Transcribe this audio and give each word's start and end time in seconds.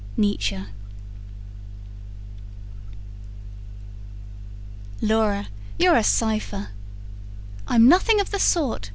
NIETZSCHE 0.17 0.65
"Laura, 4.99 5.49
you're 5.77 5.95
a 5.95 6.03
cipher!" 6.03 6.69
"I'm 7.67 7.87
nothing 7.87 8.19
of 8.19 8.31
the 8.31 8.39
sort!" 8.39 8.89